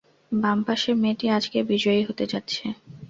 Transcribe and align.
বামপাশের 0.31 0.95
মেয়েটি 0.97 1.25
আজকের 1.29 1.63
বিজয়ী 1.71 2.01
হতে 2.07 2.25
যাচ্ছে। 2.27 2.63